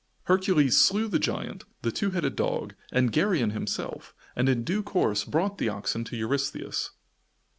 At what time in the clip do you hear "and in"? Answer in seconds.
4.35-4.63